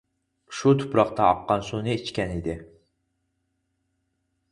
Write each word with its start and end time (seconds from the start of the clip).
شۇ 0.59 0.71
تۇپراقتا 0.77 1.27
ئاققان 1.33 1.61
سۇنى 1.67 1.93
ئىچكەن 1.97 2.33
ئىدى. 2.37 2.57